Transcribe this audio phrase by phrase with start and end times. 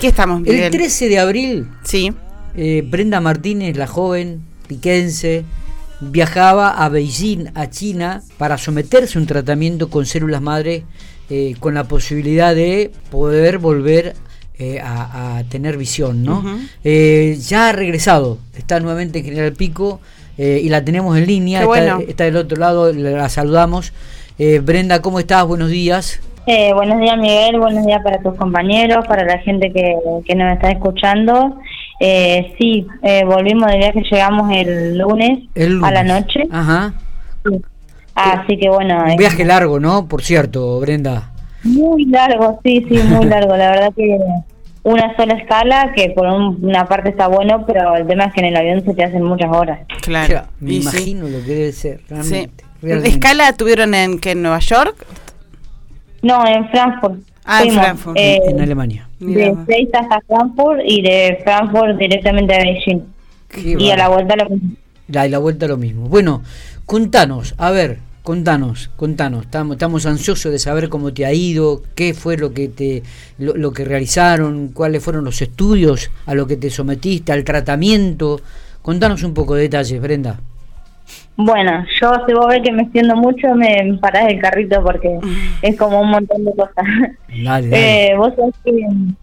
[0.00, 0.64] ¿Qué estamos viendo?
[0.64, 2.12] El 13 de abril, Sí.
[2.56, 5.44] eh, Brenda Martínez, la joven piquense,
[6.00, 10.84] viajaba a Beijing, a China, para someterse a un tratamiento con células madre
[11.28, 14.14] eh, con la posibilidad de poder volver
[14.58, 16.44] eh, a, a tener visión, ¿no?
[16.82, 20.00] Eh, ya ha regresado, está nuevamente en General Pico
[20.38, 22.00] y la tenemos en línea, está, bueno.
[22.08, 23.92] está del otro lado, la saludamos.
[24.42, 25.46] Eh, Brenda, ¿cómo estás?
[25.46, 26.18] Buenos días.
[26.46, 27.58] Eh, buenos días, Miguel.
[27.60, 29.94] Buenos días para tus compañeros, para la gente que,
[30.24, 31.58] que nos está escuchando.
[32.00, 35.90] Eh, sí, eh, volvimos de viaje, llegamos el lunes, El lunes.
[35.90, 36.44] a la noche.
[36.50, 36.94] Ajá.
[37.44, 37.60] Sí.
[38.14, 40.08] Así que bueno, Un eh, viaje largo, ¿no?
[40.08, 41.32] Por cierto, Brenda.
[41.62, 43.54] muy largo, sí, sí, muy largo.
[43.58, 44.18] La verdad que
[44.84, 48.40] una sola escala, que por un- una parte está bueno, pero el tema es que
[48.40, 49.80] en el avión se te hacen muchas horas.
[50.00, 50.44] Claro.
[50.60, 50.88] Me Y sí.
[50.88, 52.48] imagino lo que debe ser, Sí.
[52.82, 53.10] Realmente.
[53.10, 54.94] ¿Escala tuvieron en, que en Nueva York?
[56.22, 57.20] No, en Frankfurt.
[57.44, 58.16] Ah, en Frankfurt.
[58.18, 59.08] eh, en Alemania.
[59.18, 59.56] De.
[59.66, 63.00] Seis hasta Frankfurt y de Frankfurt directamente a Beijing.
[63.48, 64.70] Qué Y a la vuelta lo mismo.
[65.08, 66.08] La, y la vuelta lo mismo.
[66.08, 66.42] Bueno,
[66.86, 69.46] contanos, a ver, contanos, contanos.
[69.46, 73.02] Estamos, estamos ansiosos de saber cómo te ha ido, qué fue lo que te,
[73.38, 78.40] lo, lo que realizaron, cuáles fueron los estudios a lo que te sometiste, al tratamiento.
[78.82, 80.38] Contanos un poco de detalles, Brenda.
[81.36, 85.18] Bueno, yo si vos ves que me extiendo mucho, me parás el carrito porque
[85.62, 86.84] es como un montón de cosas.
[87.28, 88.10] Dale, dale.
[88.12, 88.72] Eh, vos sabés que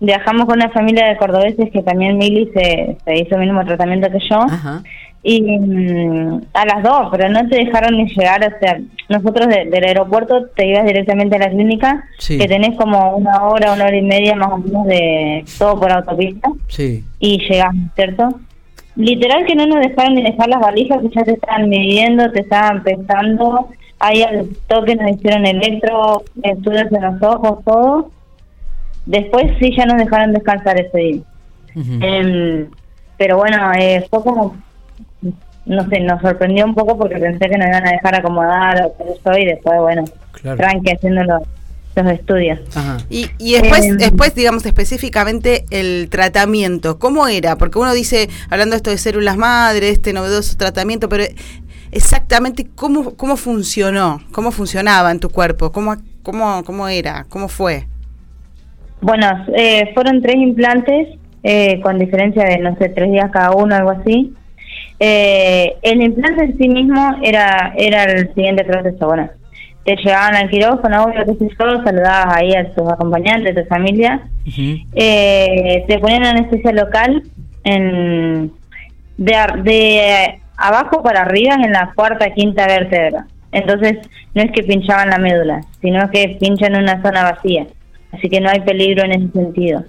[0.00, 4.10] viajamos con una familia de cordobeses que también Mili se, se hizo el mismo tratamiento
[4.10, 4.36] que yo.
[4.40, 4.82] Ajá.
[5.28, 9.64] Y mm, a las dos, pero no te dejaron ni llegar, o sea, nosotros de-
[9.64, 12.38] del aeropuerto te ibas directamente a la clínica, Sí.
[12.38, 15.90] que tenés como una hora, una hora y media más o menos de todo por
[15.90, 17.04] autopista Sí.
[17.18, 18.28] y llegamos, ¿cierto?
[18.96, 22.40] Literal que no nos dejaron ni dejar las valijas, que ya te estaban midiendo, te
[22.40, 28.10] estaban pesando, ahí al toque nos hicieron electro, estudios en los ojos, todo.
[29.04, 31.20] Después sí ya nos dejaron descansar ese día.
[32.00, 32.68] Em,
[33.18, 34.56] pero bueno, eh, fue como,
[35.66, 38.94] no sé, nos sorprendió un poco porque pensé que nos iban a dejar acomodar o
[39.24, 40.56] yo, y después, bueno, Claro.
[40.56, 41.22] tranqui haciendo
[41.96, 42.60] los, estudios.
[42.74, 42.98] Ajá.
[43.10, 47.56] Y, y después, Eh, después, digamos específicamente el tratamiento, ¿cómo era?
[47.56, 51.24] Porque uno dice, hablando de esto de células madre, este novedoso tratamiento, pero
[51.92, 57.86] exactamente cómo, cómo funcionó, cómo funcionaba en tu cuerpo, cómo, cómo, cómo era, cómo fue.
[59.00, 63.74] Bueno, eh, fueron tres implantes eh, con diferencia de, no sé, tres días cada uno,
[63.74, 64.34] algo así.
[64.98, 69.06] Eh, el implante en sí mismo era era el siguiente proceso.
[69.06, 69.28] Bueno,
[69.86, 73.68] te llevaban al quirófano, obvio, qué sé yo, saludabas ahí a tus acompañantes, a tu
[73.68, 74.20] familia.
[74.94, 77.22] Eh, te ponían anestesia local
[77.64, 78.52] en
[79.16, 83.26] de, de abajo para arriba en la cuarta, quinta vértebra.
[83.52, 83.98] Entonces,
[84.34, 87.66] no es que pinchaban la médula, sino que pinchan una zona vacía.
[88.12, 89.84] Así que no hay peligro en ese sentido.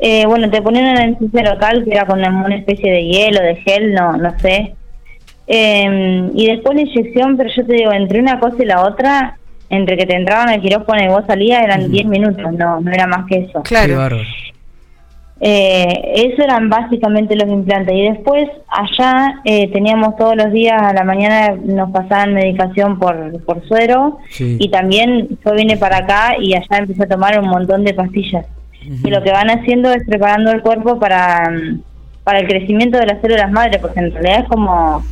[0.00, 3.94] Eh, bueno, te ponían anestesia local que era con una especie de hielo, de gel,
[3.94, 4.74] no, no sé.
[5.46, 9.38] Eh, y después la inyección, pero yo te digo, entre una cosa y la otra,
[9.68, 11.90] entre que te entraban al quirófano y vos salías, eran Ujú.
[11.90, 13.62] 10 minutos, no, no era más que eso.
[13.62, 14.18] Claro.
[15.40, 17.94] Eh, eso eran básicamente los implantes.
[17.94, 23.44] Y después, allá eh, teníamos todos los días a la mañana, nos pasaban medicación por,
[23.44, 24.18] por suero.
[24.30, 24.56] Sí.
[24.58, 28.46] Y también yo vine para acá y allá empecé a tomar un montón de pastillas.
[29.02, 31.50] Y lo que van haciendo es preparando el cuerpo para,
[32.22, 35.02] para el crecimiento de las células madre, porque en realidad es como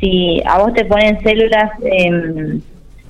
[0.00, 2.60] si a vos te ponen células em,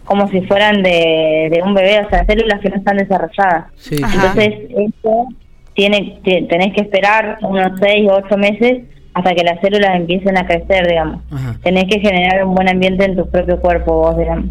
[0.04, 3.66] como si fueran de, de un bebé, o sea, células que no están desarrolladas.
[3.76, 3.96] Sí.
[3.96, 5.26] Entonces, esto
[5.74, 8.84] tiene, te- tenés que esperar unos 6 o 8 meses
[9.14, 11.20] hasta que las células empiecen a crecer, digamos.
[11.30, 11.56] Ajá.
[11.62, 14.46] Tenés que generar un buen ambiente en tu propio cuerpo, vos, digamos.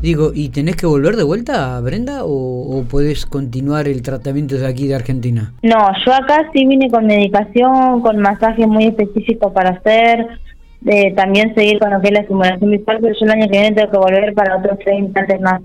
[0.00, 4.66] Digo, ¿y tenés que volver de vuelta, Brenda, o, o podés continuar el tratamiento de
[4.66, 5.52] aquí de Argentina?
[5.62, 10.26] No, yo acá sí vine con medicación, con masajes muy específicos para hacer,
[10.86, 13.58] eh, también seguir con lo que es la estimulación visual, pero yo el año que
[13.58, 15.60] viene tengo que volver para otros tres implantes más.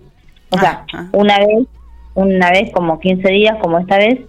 [0.52, 1.10] O sea, Ajá.
[1.14, 1.68] una vez,
[2.16, 4.20] una vez como 15 días, como esta vez,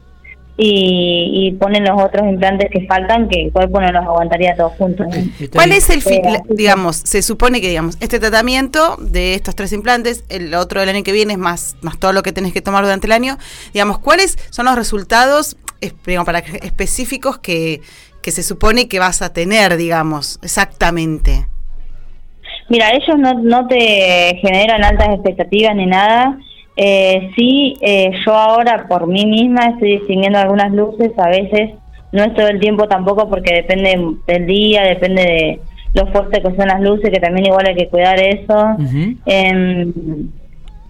[0.62, 4.72] y, y ponen los otros implantes que faltan, que el cuerpo no los aguantaría todos
[4.72, 5.06] juntos.
[5.54, 6.22] ¿Cuál es el fin?
[6.26, 10.90] Eh, digamos, se supone que digamos este tratamiento de estos tres implantes, el otro del
[10.90, 13.38] año que viene es más, más todo lo que tenés que tomar durante el año.
[13.72, 17.80] Digamos, ¿cuáles son los resultados es- digamos, para que- específicos que,
[18.22, 21.46] que se supone que vas a tener, digamos, exactamente?
[22.68, 26.38] Mira, ellos no, no te generan altas expectativas ni nada.
[26.76, 31.72] Eh, sí, eh, yo ahora por mí misma estoy distinguiendo algunas luces, a veces
[32.12, 35.60] no es todo el tiempo tampoco porque depende del día, depende de
[35.94, 38.76] lo fuerte que son las luces, que también igual hay que cuidar eso.
[39.26, 39.92] Em,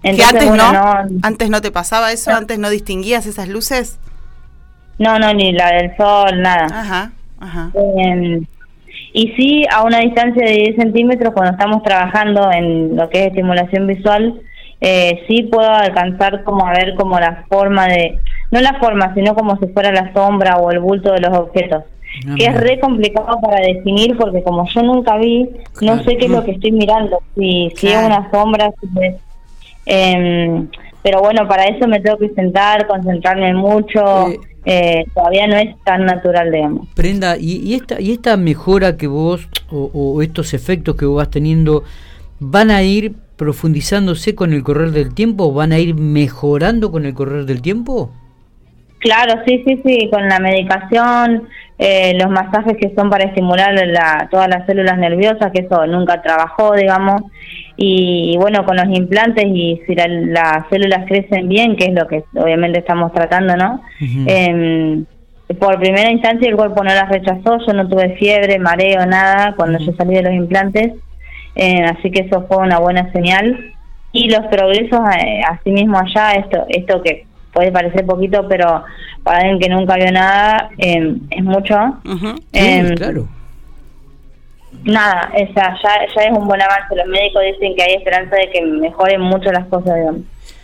[0.02, 3.98] entonces, antes bueno, no, antes no te pasaba eso, antes no distinguías esas luces.
[4.98, 6.66] No, no, ni la del sol, nada.
[6.66, 7.70] Ajá, ajá.
[7.74, 8.40] Eh,
[9.12, 13.26] y sí, a una distancia de 10 centímetros, cuando estamos trabajando en lo que es
[13.28, 14.40] estimulación visual,
[14.80, 18.18] eh, sí puedo alcanzar como a ver como la forma de,
[18.50, 21.84] no la forma, sino como si fuera la sombra o el bulto de los objetos.
[22.26, 25.96] Ah, que es re complicado para definir porque como yo nunca vi, Claro.
[25.98, 29.14] no sé qué es lo que estoy mirando, si, si es una sombra, si es...
[29.86, 30.68] em,
[31.02, 34.38] pero bueno, para eso me tengo que sentar, concentrarme mucho, Eh.
[34.64, 36.88] Eh, todavía no es tan natural, digamos.
[36.94, 41.16] Prenda, y, y esta, y esta mejora que vos, o, o estos efectos que vos
[41.16, 41.84] vas teniendo,
[42.38, 45.52] ¿van a ir profundizándose con el correr del tiempo?
[45.52, 48.12] ¿Van a ir mejorando con el correr del tiempo?
[48.98, 51.48] Claro, sí, sí, sí, con la medicación,
[51.82, 56.20] eh, los masajes que son para estimular la, todas las células nerviosas, que eso nunca
[56.20, 57.22] trabajó, digamos,
[57.76, 62.06] y, bueno, con los implantes y si la- las células crecen bien, que es lo
[62.06, 63.80] que obviamente estamos tratando, ¿no?
[64.28, 65.06] Em,
[65.58, 69.78] por primera instancia el cuerpo no las rechazó, yo no tuve fiebre, mareo, nada cuando
[69.78, 70.92] yo salí de los implantes,
[71.54, 73.72] eh, así que eso fue una buena señal.
[74.12, 78.84] Y los progresos, eh, así mismo allá, esto, esto que puede parecer poquito, pero
[79.22, 81.74] para alguien que nunca vio nada, eh, es mucho.
[82.04, 83.28] Sí, Em, claro.
[84.84, 86.94] Nada, esa, ya, ya es un buen avance.
[86.96, 90.22] Los médicos dicen que hay esperanza de que mejoren mucho las cosas, digamos.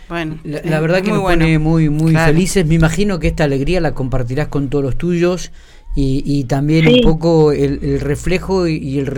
[0.09, 1.43] Bueno, La, la verdad que muy nos bueno.
[1.43, 2.31] pone muy, muy Claro.
[2.33, 2.65] felices.
[2.65, 5.51] Me imagino que esta alegría la compartirás con todos los tuyos
[5.95, 6.93] y, y también Sí.
[6.95, 9.11] un poco el, el reflejo y, y el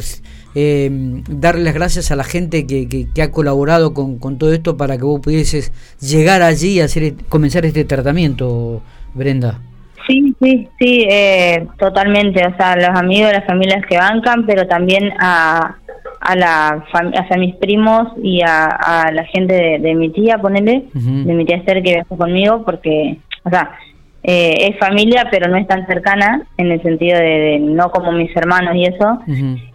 [0.56, 0.90] eh,
[1.30, 4.76] darle las gracias a la gente que, que- que ha colaborado con, con todo esto
[4.78, 5.72] para que vos pudieses
[6.02, 8.82] llegar allí y hacer, comenzar este tratamiento,
[9.14, 9.60] Brenda.
[10.08, 12.46] Sí, sí, sí, eh, totalmente.
[12.46, 15.76] O sea, los amigos, las familias que bancan, pero también a,
[16.22, 20.86] a, la hacia mis primos y a, a la gente de, de mi tía, ponele,
[20.94, 23.72] de mi tía Esther que viajó conmigo, porque, o sea,
[24.24, 28.12] eh, es familia, pero no es tan cercana, en el sentido de, de no como
[28.12, 29.20] mis hermanos y eso.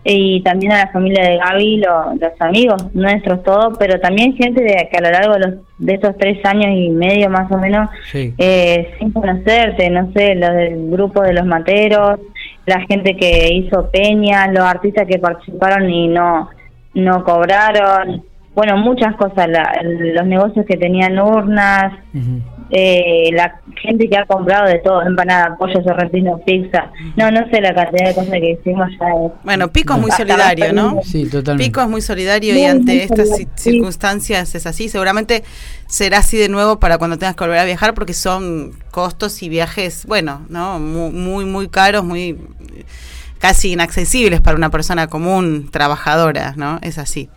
[0.05, 4.63] Y también a la familia de Gaby, lo- los amigos nuestros, todos, pero también gente
[4.63, 7.57] de, que a lo largo de, los, de estos tres años y medio más o
[7.57, 8.35] menos, Sí.
[8.37, 12.21] eh, sin conocerte, no sé, los del grupo de los materos,
[12.67, 16.51] la gente que hizo peñas, los artistas que participaron y no,
[16.93, 18.23] no cobraron,
[18.55, 21.93] bueno, muchas cosas, la- los negocios que tenían urnas.
[22.77, 27.61] Eh, la gente que ha comprado de todo, empanada, pollo sorrentino, pizza, no, no sé
[27.61, 29.07] la cantidad de cosas que hicimos ya.
[29.27, 30.99] es- Bueno, Pico es muy solidario, ¿no?
[31.05, 31.65] Sí, totalmente.
[31.69, 33.47] Pico es muy solidario Muy, y ante estas sí.
[33.55, 34.89] circunstancias es así.
[34.89, 35.45] Seguramente
[35.87, 39.49] será así de nuevo para cuando tengas que volver a viajar porque son costos y
[39.49, 40.79] viajes, bueno, ¿no?
[40.81, 42.37] Muy, muy, muy caros, muy
[43.45, 46.79] casi inaccesibles para una persona común, trabajadora, ¿no?
[46.81, 47.29] Es así.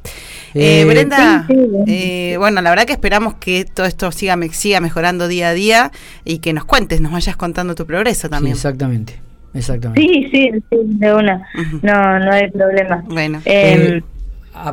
[0.54, 1.84] Eh, Eh, Brenda, sí, sí.
[1.86, 5.54] eh, bueno, la verdad que esperamos que todo esto siga, me- siga mejorando día a
[5.54, 5.92] día
[6.24, 8.56] y que nos cuentes, nos vayas contando tu progreso Sí, también.
[8.56, 9.20] exactamente.
[9.54, 10.02] Exactamente.
[10.02, 11.46] Sí, sí, sí, de una,
[11.82, 13.04] no, no hay problema.
[13.10, 13.42] Bueno.
[13.44, 14.04] Eh, Eh,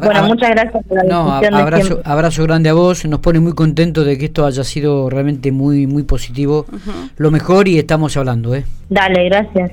[0.02, 2.12] bueno, muchas gracias por la No, a- discusión de abrazo, siempre.
[2.12, 3.04] abrazo grande a vos.
[3.06, 6.64] Nos pone muy contento de que esto haya sido realmente muy, muy positivo.
[7.16, 8.64] Lo mejor y estamos hablando, ¿eh?
[8.88, 9.72] Dale, gracias.